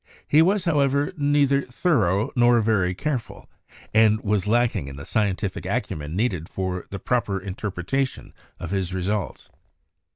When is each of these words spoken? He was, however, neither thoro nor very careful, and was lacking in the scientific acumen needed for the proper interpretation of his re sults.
He 0.27 0.41
was, 0.41 0.65
however, 0.65 1.13
neither 1.15 1.61
thoro 1.67 2.31
nor 2.35 2.59
very 2.59 2.95
careful, 2.95 3.47
and 3.93 4.19
was 4.23 4.47
lacking 4.47 4.87
in 4.87 4.95
the 4.95 5.05
scientific 5.05 5.63
acumen 5.67 6.15
needed 6.15 6.49
for 6.49 6.87
the 6.89 6.97
proper 6.97 7.39
interpretation 7.39 8.33
of 8.59 8.71
his 8.71 8.95
re 8.95 9.03
sults. 9.03 9.49